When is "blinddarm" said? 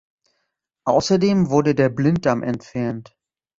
1.89-2.41